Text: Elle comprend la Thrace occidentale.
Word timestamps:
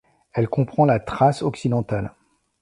Elle 0.33 0.47
comprend 0.49 0.85
la 0.85 0.99
Thrace 0.99 1.43
occidentale. 1.43 2.15